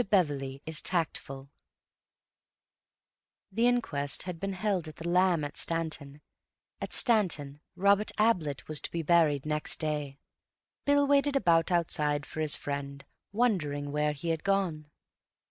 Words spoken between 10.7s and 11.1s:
Bill